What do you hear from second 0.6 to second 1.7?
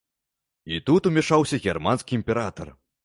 І тут умяшаўся